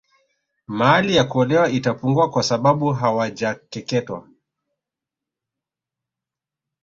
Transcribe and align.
Mahali 0.67 1.15
ya 1.15 1.23
kuolewa 1.23 1.69
itapungua 1.69 2.29
kwa 2.29 2.43
sabau 2.43 2.89
hawajakeketwa 2.89 4.27